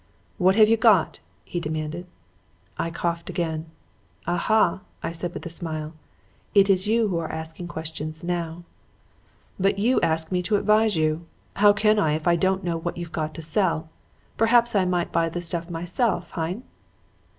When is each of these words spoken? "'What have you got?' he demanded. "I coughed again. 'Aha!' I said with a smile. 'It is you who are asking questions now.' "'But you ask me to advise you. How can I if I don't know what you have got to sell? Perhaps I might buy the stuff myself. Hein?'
"'What 0.39 0.55
have 0.55 0.67
you 0.67 0.77
got?' 0.77 1.19
he 1.45 1.59
demanded. 1.59 2.07
"I 2.75 2.89
coughed 2.89 3.29
again. 3.29 3.67
'Aha!' 4.25 4.79
I 5.03 5.11
said 5.11 5.31
with 5.35 5.45
a 5.45 5.49
smile. 5.49 5.93
'It 6.55 6.71
is 6.71 6.87
you 6.87 7.09
who 7.09 7.19
are 7.19 7.31
asking 7.31 7.67
questions 7.67 8.23
now.' 8.23 8.63
"'But 9.59 9.77
you 9.77 10.01
ask 10.01 10.31
me 10.31 10.41
to 10.41 10.55
advise 10.57 10.95
you. 10.97 11.27
How 11.57 11.71
can 11.71 11.99
I 11.99 12.13
if 12.13 12.27
I 12.27 12.35
don't 12.35 12.63
know 12.63 12.77
what 12.79 12.97
you 12.97 13.05
have 13.05 13.11
got 13.11 13.35
to 13.35 13.43
sell? 13.43 13.89
Perhaps 14.37 14.73
I 14.75 14.85
might 14.85 15.11
buy 15.11 15.29
the 15.29 15.39
stuff 15.39 15.69
myself. 15.69 16.31
Hein?' 16.31 16.63